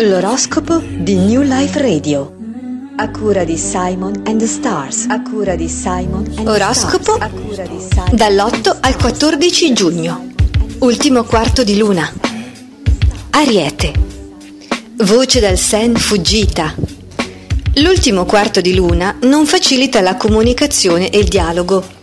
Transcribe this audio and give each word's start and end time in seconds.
L'oroscopo 0.00 0.78
di 0.78 1.16
New 1.16 1.42
Life 1.42 1.80
Radio. 1.80 2.32
A 2.94 3.10
cura 3.10 3.42
di 3.42 3.56
Simon 3.56 4.22
and 4.26 4.38
the 4.38 4.46
Stars. 4.46 5.06
A 5.08 5.20
cura 5.22 5.56
di 5.56 5.68
Simon 5.68 6.24
and 6.24 6.44
the 6.44 6.48
Oroscopo 6.48 7.16
Stars. 7.16 7.88
Simon 7.88 8.14
dall'8 8.14 8.76
al 8.78 8.96
14 8.96 9.72
giugno. 9.72 10.32
Ultimo 10.78 11.24
quarto 11.24 11.64
di 11.64 11.76
luna. 11.76 12.08
Ariete. 13.30 13.92
Voce 14.98 15.40
dal 15.40 15.58
sen 15.58 15.96
fuggita. 15.96 16.72
L'ultimo 17.74 18.24
quarto 18.24 18.60
di 18.60 18.76
luna 18.76 19.16
non 19.22 19.44
facilita 19.44 20.00
la 20.00 20.14
comunicazione 20.14 21.10
e 21.10 21.18
il 21.18 21.26
dialogo. 21.26 21.97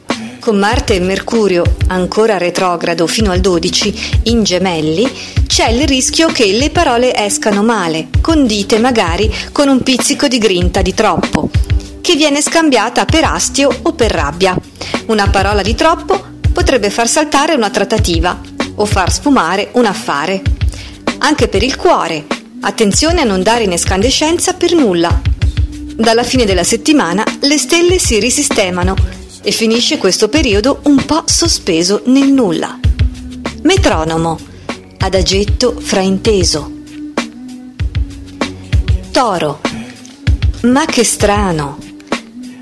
Con 0.46 0.60
Marte 0.60 0.94
e 0.94 1.00
Mercurio, 1.00 1.64
ancora 1.88 2.38
retrogrado 2.38 3.08
fino 3.08 3.32
al 3.32 3.40
12, 3.40 4.20
in 4.26 4.44
gemelli, 4.44 5.12
c'è 5.48 5.70
il 5.70 5.88
rischio 5.88 6.28
che 6.28 6.46
le 6.52 6.70
parole 6.70 7.16
escano 7.16 7.64
male, 7.64 8.10
condite 8.22 8.78
magari 8.78 9.34
con 9.52 9.70
un 9.70 9.82
pizzico 9.82 10.28
di 10.28 10.38
grinta 10.38 10.84
di 10.84 10.94
troppo, 10.94 11.50
che 12.00 12.16
viene 12.16 12.44
scambiata 12.44 13.06
per 13.06 13.24
astio 13.24 13.76
o 13.82 13.94
per 13.94 14.12
rabbia. 14.12 14.56
Una 15.08 15.28
parola 15.30 15.64
di 15.64 15.74
troppo 15.74 16.24
potrebbe 16.54 16.92
far 16.92 17.08
saltare 17.08 17.56
una 17.56 17.72
trattativa 17.72 18.40
o 18.76 18.86
far 18.86 19.12
sfumare 19.12 19.70
un 19.72 19.86
affare. 19.86 20.44
Anche 21.22 21.48
per 21.48 21.64
il 21.64 21.76
cuore, 21.76 22.24
attenzione 22.62 23.22
a 23.22 23.26
non 23.26 23.42
dare 23.42 23.64
in 23.64 23.72
escandescenza 23.72 24.54
per 24.54 24.74
nulla. 24.74 25.22
Dalla 25.96 26.24
fine 26.24 26.46
della 26.46 26.64
settimana 26.64 27.24
le 27.40 27.58
stelle 27.58 27.98
si 27.98 28.20
risistemano 28.20 29.15
e 29.46 29.52
finisce 29.52 30.00
questo 30.00 30.28
periodo 30.28 30.80
un 30.86 31.06
po' 31.06 31.22
sospeso 31.26 32.02
nel 32.06 32.32
nulla. 32.32 32.80
Metronomo, 33.62 34.40
adagetto 34.98 35.80
frainteso. 35.80 36.72
Toro, 39.12 39.62
ma 40.64 40.86
che 40.86 41.04
strano! 41.04 41.78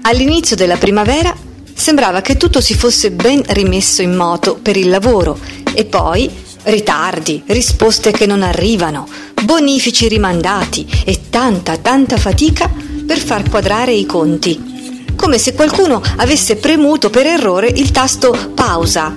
All'inizio 0.02 0.58
della 0.58 0.76
primavera 0.76 1.34
sembrava 1.74 2.20
che 2.20 2.36
tutto 2.36 2.60
si 2.60 2.74
fosse 2.74 3.12
ben 3.12 3.42
rimesso 3.48 4.02
in 4.02 4.14
moto 4.14 4.60
per 4.62 4.76
il 4.76 4.90
lavoro 4.90 5.40
e 5.74 5.86
poi 5.86 6.30
ritardi, 6.64 7.44
risposte 7.46 8.12
che 8.12 8.26
non 8.26 8.44
arrivano, 8.44 9.08
bonifici 9.42 10.10
rimandati 10.10 10.86
e 11.06 11.30
tanta 11.30 11.78
tanta 11.78 12.18
fatica 12.18 12.70
per 13.08 13.20
far 13.20 13.50
quadrare 13.50 13.94
i 13.94 14.06
conti 14.06 14.72
come 15.16 15.38
se 15.38 15.54
qualcuno 15.54 16.02
avesse 16.18 16.56
premuto 16.58 17.10
per 17.10 17.26
errore 17.26 17.68
il 17.68 17.92
tasto 17.92 18.52
pausa 18.54 19.16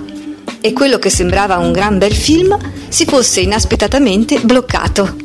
e 0.61 0.73
quello 0.73 0.97
che 0.99 1.09
sembrava 1.09 1.57
un 1.57 1.71
gran 1.71 1.97
bel 1.97 2.13
film 2.13 2.57
si 2.89 3.05
fosse 3.05 3.41
inaspettatamente 3.41 4.39
bloccato. 4.39 5.15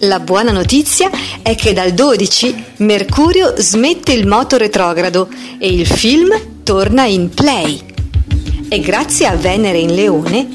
La 0.00 0.20
buona 0.20 0.52
notizia 0.52 1.10
è 1.40 1.54
che 1.54 1.72
dal 1.72 1.92
12 1.92 2.64
Mercurio 2.78 3.54
smette 3.56 4.12
il 4.12 4.26
moto 4.26 4.56
retrogrado 4.56 5.28
e 5.58 5.68
il 5.68 5.86
film 5.86 6.62
torna 6.62 7.04
in 7.04 7.30
play. 7.30 7.80
E 8.68 8.80
grazie 8.80 9.26
a 9.26 9.36
Venere 9.36 9.78
in 9.78 9.94
Leone 9.94 10.46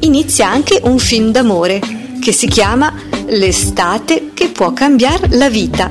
inizia 0.00 0.50
anche 0.50 0.80
un 0.82 0.98
film 0.98 1.30
d'amore 1.30 1.80
che 2.20 2.32
si 2.32 2.48
chiama 2.48 2.92
L'estate 3.26 4.30
che 4.34 4.48
può 4.48 4.72
cambiare 4.72 5.28
la 5.30 5.48
vita. 5.48 5.90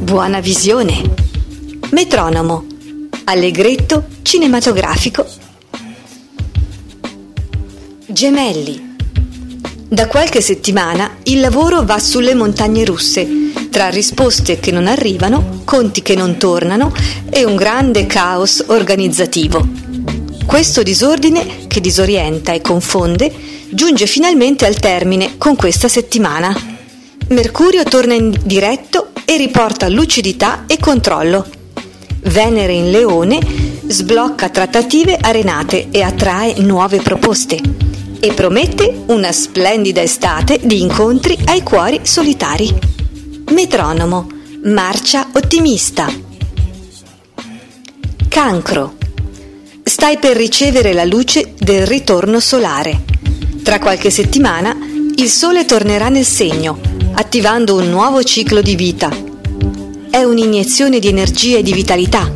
Buona 0.00 0.40
visione! 0.40 1.21
Metronomo. 1.92 2.64
Allegretto 3.24 4.06
cinematografico. 4.22 5.26
Gemelli. 8.06 8.96
Da 9.88 10.06
qualche 10.06 10.40
settimana 10.40 11.18
il 11.24 11.40
lavoro 11.40 11.84
va 11.84 11.98
sulle 11.98 12.34
montagne 12.34 12.86
russe, 12.86 13.28
tra 13.70 13.90
risposte 13.90 14.58
che 14.58 14.70
non 14.70 14.86
arrivano, 14.86 15.60
conti 15.64 16.00
che 16.00 16.14
non 16.14 16.38
tornano 16.38 16.94
e 17.28 17.44
un 17.44 17.56
grande 17.56 18.06
caos 18.06 18.64
organizzativo. 18.68 19.62
Questo 20.46 20.82
disordine, 20.82 21.66
che 21.66 21.82
disorienta 21.82 22.52
e 22.52 22.62
confonde, 22.62 23.30
giunge 23.68 24.06
finalmente 24.06 24.64
al 24.64 24.78
termine 24.78 25.36
con 25.36 25.56
questa 25.56 25.88
settimana. 25.88 26.56
Mercurio 27.28 27.82
torna 27.82 28.14
in 28.14 28.34
diretto 28.44 29.10
e 29.26 29.36
riporta 29.36 29.88
lucidità 29.88 30.64
e 30.66 30.78
controllo. 30.78 31.60
Venere 32.24 32.72
in 32.72 32.90
Leone 32.90 33.40
sblocca 33.84 34.48
trattative 34.48 35.18
arenate 35.20 35.88
e 35.90 36.02
attrae 36.02 36.60
nuove 36.60 36.98
proposte 36.98 37.58
e 38.20 38.32
promette 38.32 39.02
una 39.06 39.32
splendida 39.32 40.00
estate 40.00 40.60
di 40.62 40.80
incontri 40.80 41.36
ai 41.46 41.62
cuori 41.62 42.00
solitari. 42.04 42.72
Metronomo, 43.50 44.28
marcia 44.64 45.30
ottimista. 45.32 46.10
Cancro. 48.28 48.94
Stai 49.82 50.18
per 50.18 50.36
ricevere 50.36 50.92
la 50.92 51.04
luce 51.04 51.54
del 51.58 51.86
ritorno 51.86 52.38
solare. 52.38 53.02
Tra 53.64 53.80
qualche 53.80 54.10
settimana 54.10 54.76
il 55.16 55.28
Sole 55.28 55.64
tornerà 55.64 56.08
nel 56.08 56.24
segno, 56.24 56.78
attivando 57.14 57.74
un 57.74 57.90
nuovo 57.90 58.22
ciclo 58.22 58.62
di 58.62 58.76
vita 58.76 59.30
è 60.12 60.22
un'iniezione 60.24 60.98
di 60.98 61.08
energia 61.08 61.56
e 61.56 61.62
di 61.62 61.72
vitalità. 61.72 62.30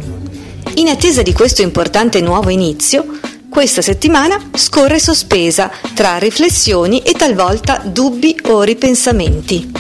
In 0.77 0.89
attesa 0.89 1.21
di 1.21 1.35
questo 1.35 1.61
importante 1.61 2.23
nuovo 2.23 2.49
inizio, 2.49 3.05
questa 3.51 3.83
settimana 3.83 4.49
scorre 4.55 4.99
sospesa 4.99 5.71
tra 5.93 6.17
riflessioni 6.17 7.03
e 7.03 7.13
talvolta 7.13 7.83
dubbi 7.85 8.35
o 8.45 8.63
ripensamenti. 8.63 9.71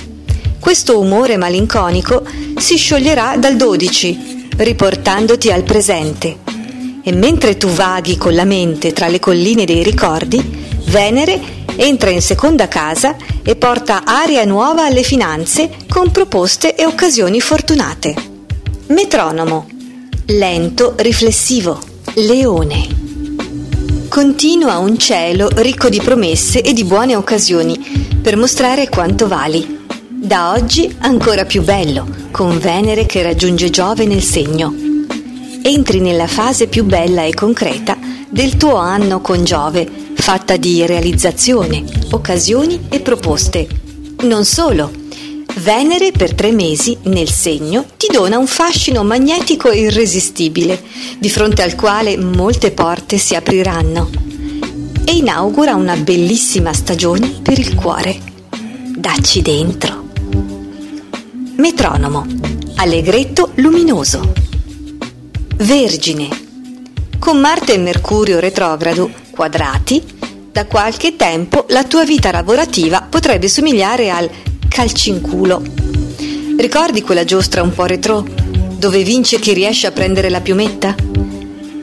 Questo 0.61 1.01
umore 1.01 1.39
malinconico 1.39 2.23
si 2.59 2.77
scioglierà 2.77 3.39
dal 3.39 3.56
12, 3.56 4.49
riportandoti 4.59 5.51
al 5.51 5.62
presente. 5.62 6.37
E 7.03 7.12
mentre 7.12 7.56
tu 7.56 7.69
vaghi 7.69 8.19
con 8.19 8.35
la 8.35 8.45
mente 8.45 8.93
tra 8.93 9.09
le 9.09 9.21
colline 9.21 9.65
dei 9.65 9.83
ricordi, 9.83 10.65
Venere 10.89 11.65
entra 11.76 12.10
in 12.10 12.22
seconda 12.22 12.69
casa 12.69 13.16
e 13.42 13.54
porta 13.56 14.03
aria 14.04 14.44
nuova 14.44 14.87
alle 14.87 15.03
finanze 15.03 15.70
con 15.88 16.10
proposte 16.10 16.75
e 16.75 16.84
occasioni 16.84 17.41
fortunate. 17.41 18.14
Metronomo. 18.88 19.69
Lento, 20.26 20.94
riflessivo. 20.97 21.78
Leone. 22.14 23.04
Continua 24.09 24.78
un 24.78 24.98
cielo 24.98 25.50
ricco 25.56 25.88
di 25.88 26.00
promesse 26.00 26.62
e 26.62 26.72
di 26.72 26.84
buone 26.84 27.14
occasioni 27.14 28.19
per 28.22 28.37
mostrare 28.37 28.88
quanto 28.88 29.28
vali. 29.28 29.84
Da 30.08 30.53
oggi 30.53 30.97
ancora 31.00 31.44
più 31.44 31.62
bello, 31.62 32.06
con 32.31 32.58
Venere 32.58 33.06
che 33.06 33.22
raggiunge 33.22 33.69
Giove 33.70 34.06
nel 34.06 34.22
segno. 34.22 34.75
Entri 35.62 36.00
nella 36.00 36.26
fase 36.26 36.69
più 36.69 36.84
bella 36.84 37.25
e 37.25 37.34
concreta 37.34 37.97
del 38.28 38.56
tuo 38.56 38.76
anno 38.76 39.20
con 39.20 39.44
Giove 39.44 40.06
fatta 40.26 40.56
di 40.56 40.84
realizzazione, 40.84 41.84
occasioni 42.10 42.87
e 42.88 42.98
proposte. 42.98 43.69
Non 44.22 44.44
solo. 44.44 44.91
Venere 45.59 46.10
per 46.10 46.34
tre 46.34 46.50
mesi 46.50 46.98
nel 47.03 47.31
segno 47.31 47.84
ti 47.97 48.09
dona 48.10 48.37
un 48.37 48.48
fascino 48.48 49.04
magnetico 49.04 49.70
irresistibile, 49.70 50.82
di 51.20 51.31
fronte 51.31 51.62
al 51.62 51.76
quale 51.76 52.16
molte 52.16 52.72
porte 52.72 53.19
si 53.19 53.37
apriranno, 53.37 54.10
e 55.04 55.12
inaugura 55.12 55.76
una 55.76 55.94
bellissima 55.94 56.72
stagione 56.72 57.28
per 57.41 57.60
il 57.60 57.76
cuore. 57.76 58.19
Dacci 58.97 59.43
dentro. 59.43 60.08
Metronomo. 61.54 62.26
Allegretto 62.75 63.53
luminoso. 63.54 64.32
Vergine. 65.58 66.28
Con 67.16 67.38
Marte 67.38 67.75
e 67.75 67.78
Mercurio 67.78 68.41
retrogrado 68.41 69.08
quadrati, 69.31 70.16
da 70.56 70.65
qualche 70.65 71.17
tempo 71.17 71.67
la 71.69 71.84
tua 71.84 72.06
vita 72.06 72.31
lavorativa 72.31 73.03
potrebbe 73.03 73.47
somigliare 73.47 74.09
al 74.09 74.27
calcinculo. 74.67 75.62
Ricordi 76.56 77.03
quella 77.03 77.26
giostra 77.26 77.61
un 77.61 77.75
po' 77.75 77.85
retro, 77.85 78.25
dove 78.79 79.03
vince 79.03 79.38
chi 79.38 79.53
riesce 79.53 79.87
a 79.87 79.91
prendere 79.91 80.31
la 80.31 80.41
piumetta? 80.41 80.94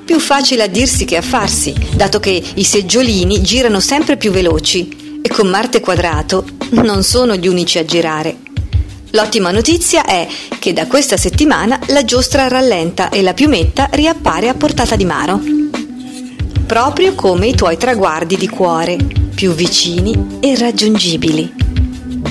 Più 0.04 0.20
facile 0.20 0.64
a 0.64 0.68
dirsi 0.68 1.06
che 1.06 1.18
a 1.18 1.22
farsi, 1.22 1.72
dato 1.94 2.20
che 2.20 2.44
i 2.56 2.64
seggiolini 2.64 3.44
girano 3.44 3.80
sempre 3.80 4.18
più 4.18 4.32
veloci 4.32 5.20
e 5.22 5.30
con 5.30 5.50
Marte 5.50 5.80
quadrato 5.80 6.44
non 6.72 7.04
sono 7.04 7.36
gli 7.36 7.48
unici 7.48 7.78
a 7.78 7.86
girare. 7.86 8.38
L'ottima 9.12 9.52
notizia 9.52 10.04
è 10.04 10.28
che 10.58 10.74
da 10.74 10.88
questa 10.88 11.16
settimana 11.16 11.80
la 11.90 12.04
giostra 12.04 12.48
rallenta 12.48 13.10
e 13.10 13.22
la 13.22 13.36
piumetta 13.36 13.88
riappare 13.92 14.50
a 14.50 14.56
portata 14.56 14.96
di 14.96 15.06
mano 15.06 15.63
proprio 16.74 17.14
come 17.14 17.46
i 17.46 17.56
tuoi 17.56 17.78
traguardi 17.78 18.36
di 18.36 18.50
cuore, 18.50 18.98
più 19.36 19.52
vicini 19.52 20.40
e 20.40 20.58
raggiungibili. 20.58 21.54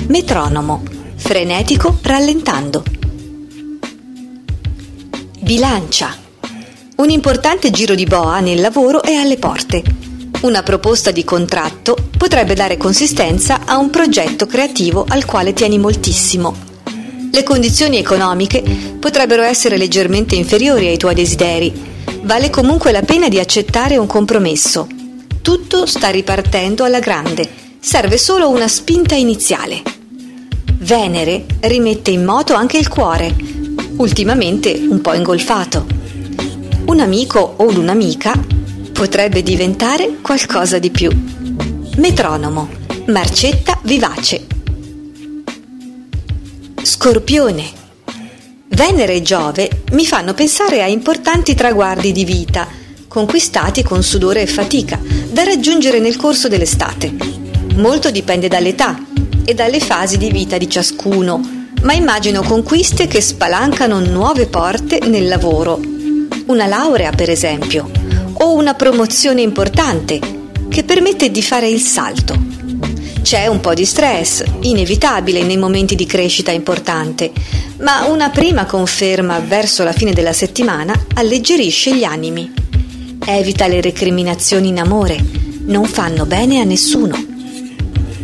Metronomo, 0.07 0.83
frenetico 1.15 1.97
rallentando. 2.01 2.83
Bilancia. 5.39 6.13
Un 6.97 7.09
importante 7.09 7.71
giro 7.71 7.95
di 7.95 8.03
boa 8.03 8.41
nel 8.41 8.59
lavoro 8.59 9.01
è 9.01 9.13
alle 9.13 9.37
porte. 9.37 9.81
Una 10.41 10.61
proposta 10.61 11.11
di 11.11 11.23
contratto 11.23 11.95
potrebbe 12.17 12.53
dare 12.53 12.75
consistenza 12.75 13.61
a 13.63 13.77
un 13.77 13.89
progetto 13.89 14.45
creativo 14.45 15.05
al 15.07 15.23
quale 15.23 15.53
tieni 15.53 15.79
moltissimo. 15.79 16.53
Le 17.31 17.43
condizioni 17.43 17.97
economiche 17.97 18.61
potrebbero 18.99 19.43
essere 19.43 19.77
leggermente 19.77 20.35
inferiori 20.35 20.87
ai 20.87 20.97
tuoi 20.97 21.15
desideri. 21.15 21.92
Vale 22.23 22.49
comunque 22.49 22.91
la 22.91 23.01
pena 23.01 23.29
di 23.29 23.39
accettare 23.39 23.97
un 23.97 24.07
compromesso. 24.07 24.87
Tutto 25.41 25.85
sta 25.85 26.09
ripartendo 26.09 26.83
alla 26.83 26.99
grande, 26.99 27.49
serve 27.79 28.17
solo 28.17 28.49
una 28.49 28.67
spinta 28.67 29.15
iniziale. 29.15 29.81
Venere 30.79 31.45
rimette 31.61 32.11
in 32.11 32.23
moto 32.23 32.53
anche 32.53 32.77
il 32.77 32.87
cuore, 32.87 33.35
ultimamente 33.97 34.71
un 34.71 35.01
po' 35.01 35.13
ingolfato. 35.13 35.85
Un 36.85 36.99
amico 36.99 37.55
o 37.57 37.65
un'amica 37.67 38.33
potrebbe 38.91 39.43
diventare 39.43 40.17
qualcosa 40.21 40.79
di 40.79 40.91
più. 40.91 41.09
Metronomo, 41.97 42.69
marcetta 43.07 43.79
vivace. 43.83 44.47
Scorpione. 46.81 47.82
Venere 48.73 49.13
e 49.13 49.21
Giove 49.21 49.83
mi 49.91 50.03
fanno 50.03 50.33
pensare 50.33 50.81
a 50.81 50.87
importanti 50.87 51.53
traguardi 51.53 52.11
di 52.11 52.25
vita, 52.25 52.67
conquistati 53.07 53.83
con 53.83 54.01
sudore 54.01 54.41
e 54.41 54.47
fatica, 54.47 54.99
da 55.29 55.43
raggiungere 55.43 55.99
nel 55.99 56.15
corso 56.15 56.47
dell'estate. 56.47 57.13
Molto 57.75 58.09
dipende 58.09 58.47
dall'età 58.47 58.99
e 59.45 59.53
dalle 59.53 59.79
fasi 59.79 60.17
di 60.17 60.31
vita 60.31 60.57
di 60.57 60.67
ciascuno, 60.67 61.39
ma 61.83 61.93
immagino 61.93 62.41
conquiste 62.41 63.05
che 63.05 63.21
spalancano 63.21 63.99
nuove 63.99 64.47
porte 64.47 64.99
nel 65.05 65.27
lavoro. 65.27 65.79
Una 66.47 66.65
laurea, 66.65 67.11
per 67.11 67.29
esempio, 67.29 67.91
o 68.33 68.53
una 68.53 68.73
promozione 68.73 69.41
importante 69.41 70.19
che 70.67 70.83
permette 70.83 71.29
di 71.29 71.43
fare 71.43 71.69
il 71.69 71.79
salto. 71.79 72.42
C'è 73.33 73.47
un 73.47 73.61
po' 73.61 73.73
di 73.73 73.83
stress, 73.83 74.43
inevitabile 74.59 75.41
nei 75.41 75.57
momenti 75.57 75.95
di 75.95 76.05
crescita 76.05 76.51
importante, 76.51 77.31
ma 77.79 78.05
una 78.05 78.29
prima 78.29 78.67
conferma 78.67 79.39
verso 79.39 79.83
la 79.83 79.91
fine 79.91 80.13
della 80.13 80.33
settimana 80.33 80.93
alleggerisce 81.15 81.95
gli 81.95 82.03
animi. 82.03 82.53
Evita 83.25 83.65
le 83.65 83.81
recriminazioni 83.81 84.67
in 84.67 84.77
amore, 84.77 85.17
non 85.61 85.85
fanno 85.85 86.27
bene 86.27 86.59
a 86.59 86.63
nessuno. 86.63 87.17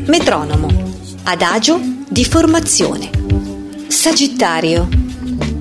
Metronomo, 0.05 0.67
adagio 1.23 1.81
di 2.07 2.23
formazione. 2.23 3.09
Sagittario. 3.87 4.87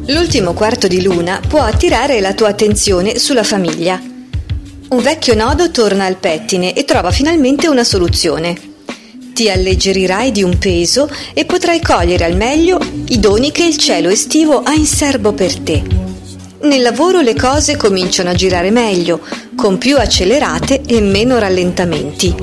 L'ultimo 0.08 0.52
quarto 0.52 0.88
di 0.88 1.00
luna 1.00 1.40
può 1.48 1.60
attirare 1.60 2.20
la 2.20 2.34
tua 2.34 2.48
attenzione 2.48 3.18
sulla 3.18 3.44
famiglia. 3.44 3.98
Un 4.88 5.00
vecchio 5.00 5.34
nodo 5.34 5.70
torna 5.70 6.04
al 6.04 6.16
pettine 6.16 6.74
e 6.74 6.84
trova 6.84 7.10
finalmente 7.10 7.66
una 7.66 7.84
soluzione. 7.84 8.67
Ti 9.38 9.48
alleggerirai 9.48 10.32
di 10.32 10.42
un 10.42 10.58
peso 10.58 11.08
e 11.32 11.44
potrai 11.44 11.80
cogliere 11.80 12.24
al 12.24 12.34
meglio 12.34 12.80
i 13.10 13.20
doni 13.20 13.52
che 13.52 13.62
il 13.62 13.76
cielo 13.76 14.08
estivo 14.08 14.62
ha 14.64 14.72
in 14.72 14.84
serbo 14.84 15.32
per 15.32 15.56
te. 15.60 15.80
Nel 16.62 16.82
lavoro 16.82 17.20
le 17.20 17.36
cose 17.36 17.76
cominciano 17.76 18.30
a 18.30 18.34
girare 18.34 18.72
meglio, 18.72 19.20
con 19.54 19.78
più 19.78 19.96
accelerate 19.96 20.80
e 20.84 21.00
meno 21.00 21.38
rallentamenti. 21.38 22.34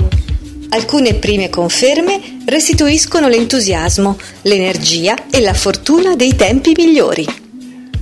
Alcune 0.70 1.16
prime 1.16 1.50
conferme 1.50 2.38
restituiscono 2.46 3.28
l'entusiasmo, 3.28 4.18
l'energia 4.44 5.16
e 5.30 5.42
la 5.42 5.54
fortuna 5.54 6.16
dei 6.16 6.38
tempi 6.38 6.72
migliori. 6.78 7.28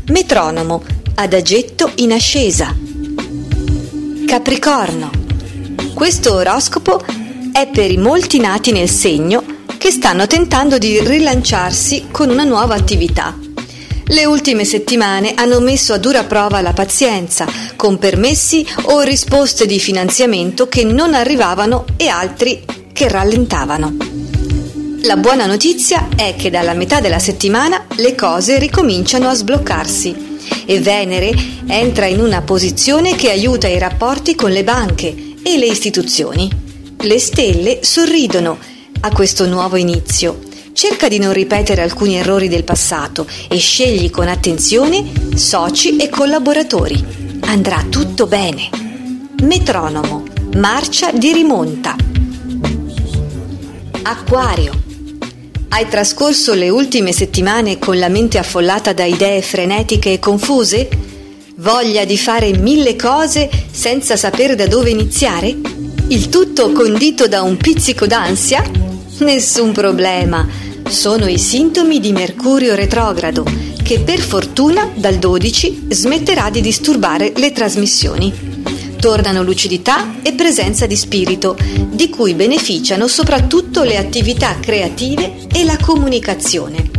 Metronomo, 0.10 0.84
adagetto 1.16 1.94
in 1.96 2.12
ascesa. 2.12 2.72
Capricorno. 4.28 5.10
Questo 5.96 6.36
oroscopo 6.36 7.23
è 7.53 7.67
per 7.67 7.91
i 7.91 7.97
molti 7.97 8.39
nati 8.39 8.71
nel 8.71 8.89
segno 8.89 9.44
che 9.77 9.91
stanno 9.91 10.25
tentando 10.25 10.79
di 10.79 11.00
rilanciarsi 11.00 12.07
con 12.09 12.31
una 12.31 12.44
nuova 12.44 12.73
attività. 12.73 13.38
Le 14.05 14.25
ultime 14.25 14.65
settimane 14.65 15.33
hanno 15.35 15.59
messo 15.59 15.94
a 15.94 16.00
dura 16.00 16.23
prova 16.23 16.61
la 16.61 16.73
pazienza, 16.73 17.45
con 17.75 18.00
permessi 18.00 18.65
o 18.85 19.01
risposte 19.01 19.67
di 19.67 19.79
finanziamento 19.79 20.67
che 20.67 20.83
non 20.83 21.13
arrivavano 21.13 21.85
e 21.95 22.07
altri 22.07 22.65
che 22.91 23.07
rallentavano. 23.07 23.97
La 25.03 25.17
buona 25.17 25.45
notizia 25.45 26.09
è 26.15 26.35
che 26.35 26.50
dalla 26.50 26.73
metà 26.73 27.01
della 27.01 27.19
settimana 27.19 27.85
le 27.97 28.15
cose 28.15 28.57
ricominciano 28.57 29.29
a 29.29 29.35
sbloccarsi 29.35 30.39
e 30.65 30.79
Venere 30.79 31.31
entra 31.67 32.07
in 32.07 32.19
una 32.19 32.41
posizione 32.41 33.15
che 33.15 33.29
aiuta 33.29 33.67
i 33.67 33.77
rapporti 33.77 34.33
con 34.33 34.50
le 34.50 34.63
banche 34.63 35.35
e 35.44 35.57
le 35.57 35.67
istituzioni. 35.67 36.62
Le 37.03 37.19
stelle 37.19 37.79
sorridono 37.81 38.57
a 39.01 39.11
questo 39.11 39.45
nuovo 39.45 39.75
inizio. 39.75 40.39
Cerca 40.71 41.09
di 41.09 41.19
non 41.19 41.33
ripetere 41.33 41.81
alcuni 41.81 42.15
errori 42.15 42.47
del 42.47 42.63
passato 42.63 43.27
e 43.50 43.57
scegli 43.57 44.09
con 44.09 44.29
attenzione 44.29 45.11
soci 45.35 45.97
e 45.97 46.07
collaboratori. 46.07 47.41
Andrà 47.41 47.85
tutto 47.89 48.25
bene. 48.25 48.69
Metronomo, 49.41 50.23
marcia 50.55 51.11
di 51.11 51.33
rimonta. 51.33 51.97
Acquario. 54.03 54.71
Hai 55.67 55.89
trascorso 55.89 56.53
le 56.53 56.69
ultime 56.69 57.11
settimane 57.11 57.79
con 57.79 58.00
la 58.00 58.07
mente 58.07 58.38
affollata 58.38 58.94
da 58.94 59.03
idee 59.03 59.41
frenetiche 59.41 60.13
e 60.13 60.19
confuse? 60.19 60.88
Voglia 61.55 62.05
di 62.05 62.17
fare 62.17 62.57
mille 62.57 62.95
cose 62.95 63.50
senza 63.69 64.15
sapere 64.15 64.55
da 64.55 64.67
dove 64.67 64.89
iniziare? 64.89 65.73
Il 66.07 66.29
tutto 66.29 66.71
condito 66.71 67.27
da 67.27 67.41
un 67.41 67.57
pizzico 67.57 68.05
d'ansia? 68.05 68.63
Nessun 69.19 69.71
problema. 69.71 70.47
Sono 70.88 71.27
i 71.27 71.38
sintomi 71.38 72.00
di 72.00 72.11
Mercurio 72.11 72.75
retrogrado, 72.75 73.45
che 73.81 74.00
per 74.01 74.19
fortuna 74.19 74.91
dal 74.94 75.15
12 75.15 75.88
smetterà 75.89 76.50
di 76.50 76.61
disturbare 76.61 77.33
le 77.35 77.51
trasmissioni 77.51 78.51
tornano 79.03 79.44
lucidità 79.44 80.21
e 80.21 80.31
presenza 80.31 80.85
di 80.85 80.95
spirito, 80.95 81.57
di 81.89 82.07
cui 82.07 82.35
beneficiano 82.35 83.07
soprattutto 83.07 83.83
le 83.83 83.97
attività 83.97 84.57
creative 84.61 85.47
e 85.53 85.65
la 85.65 85.77
comunicazione. 85.77 86.89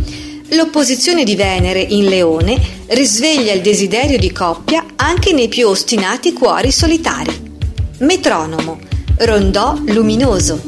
L'opposizione 0.49 1.23
di 1.23 1.35
Venere 1.35 1.81
in 1.81 2.05
Leone 2.05 2.61
risveglia 2.89 3.53
il 3.53 3.61
desiderio 3.61 4.19
di 4.19 4.31
coppia 4.31 4.85
anche 4.95 5.33
nei 5.33 5.47
più 5.47 5.67
ostinati 5.67 6.31
cuori 6.31 6.71
solitari. 6.71 7.53
Metronomo, 8.01 8.77
rondò 9.17 9.77
luminoso. 9.85 10.61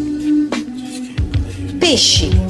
Pesci. 1.78 2.46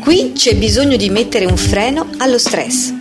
Qui 0.00 0.32
c'è 0.34 0.56
bisogno 0.56 0.96
di 0.96 1.10
mettere 1.10 1.44
un 1.44 1.56
freno 1.56 2.08
allo 2.18 2.38
stress. 2.38 2.92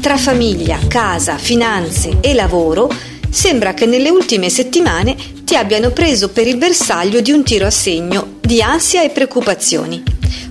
Tra 0.00 0.16
famiglia, 0.16 0.78
casa, 0.88 1.36
finanze 1.36 2.18
e 2.20 2.32
lavoro 2.32 2.90
sembra 3.28 3.74
che 3.74 3.86
nelle 3.86 4.08
ultime 4.08 4.48
settimane 4.48 5.16
ti 5.44 5.54
abbiano 5.54 5.90
preso 5.90 6.30
per 6.30 6.46
il 6.46 6.56
bersaglio 6.56 7.20
di 7.20 7.32
un 7.32 7.44
tiro 7.44 7.66
a 7.66 7.70
segno 7.70 8.36
di 8.40 8.62
ansia 8.62 9.02
e 9.02 9.10
preoccupazioni. 9.10 10.02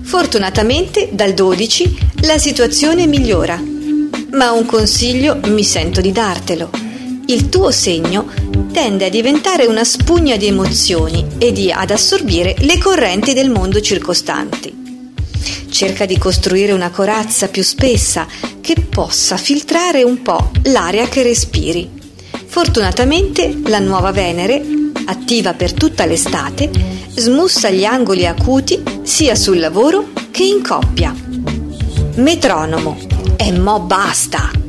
Fortunatamente 0.02 1.08
dal 1.12 1.34
12 1.34 1.98
la 2.22 2.38
situazione 2.38 3.06
migliora. 3.06 3.60
Ma 4.32 4.52
un 4.52 4.66
consiglio 4.66 5.38
mi 5.46 5.64
sento 5.64 6.00
di 6.00 6.12
dartelo. 6.12 6.70
Il 7.26 7.48
tuo 7.48 7.72
segno 7.72 8.30
tende 8.72 9.06
a 9.06 9.08
diventare 9.08 9.66
una 9.66 9.84
spugna 9.84 10.36
di 10.36 10.46
emozioni 10.46 11.26
e 11.38 11.52
di, 11.52 11.70
ad 11.70 11.90
assorbire 11.90 12.54
le 12.60 12.78
correnti 12.78 13.32
del 13.32 13.50
mondo 13.50 13.80
circostanti. 13.80 14.84
Cerca 15.70 16.06
di 16.06 16.18
costruire 16.18 16.72
una 16.72 16.90
corazza 16.90 17.48
più 17.48 17.62
spessa 17.62 18.26
che 18.60 18.74
possa 18.88 19.36
filtrare 19.36 20.02
un 20.02 20.22
po' 20.22 20.50
l'aria 20.64 21.06
che 21.08 21.22
respiri. 21.22 21.88
Fortunatamente 22.46 23.60
la 23.66 23.78
nuova 23.78 24.12
Venere, 24.12 24.62
attiva 25.06 25.54
per 25.54 25.72
tutta 25.72 26.06
l'estate, 26.06 26.70
smussa 27.14 27.70
gli 27.70 27.84
angoli 27.84 28.26
acuti 28.26 28.82
sia 29.02 29.34
sul 29.34 29.58
lavoro 29.58 30.08
che 30.30 30.44
in 30.44 30.62
coppia. 30.62 31.14
Metronomo. 32.16 32.98
E 33.36 33.52
mo 33.52 33.80
basta! 33.80 34.65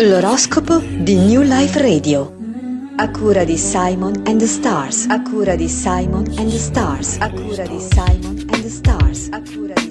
L'oroscopo 0.00 0.78
di 0.78 1.16
New 1.16 1.42
Life 1.42 1.80
Radio. 1.80 2.32
A 2.98 3.10
cura 3.10 3.42
di 3.42 3.56
Simon 3.56 4.22
and 4.26 4.38
the 4.38 4.46
Stars. 4.46 5.06
A 5.08 5.20
cura 5.22 5.56
di 5.56 5.68
Simon 5.68 6.24
and 6.36 6.48
the 6.48 6.56
Stars. 6.56 7.16
A 7.18 7.28
cura 7.28 7.66
di 7.66 7.80
Simon 7.80 8.46
and 8.48 8.62
the 8.62 8.68
Stars. 8.68 9.26
A 9.32 9.42
cura 9.42 9.74
di 9.74 9.87